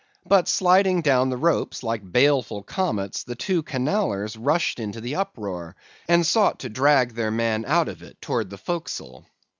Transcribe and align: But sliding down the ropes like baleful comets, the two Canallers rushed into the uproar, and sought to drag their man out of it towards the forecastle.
But 0.25 0.47
sliding 0.47 1.03
down 1.03 1.29
the 1.29 1.37
ropes 1.37 1.83
like 1.83 2.01
baleful 2.11 2.63
comets, 2.63 3.23
the 3.23 3.35
two 3.35 3.61
Canallers 3.61 4.35
rushed 4.35 4.79
into 4.79 4.99
the 4.99 5.15
uproar, 5.17 5.75
and 6.07 6.25
sought 6.25 6.57
to 6.61 6.69
drag 6.69 7.13
their 7.13 7.29
man 7.29 7.65
out 7.67 7.87
of 7.87 8.01
it 8.01 8.19
towards 8.19 8.49
the 8.49 8.57
forecastle. 8.57 9.27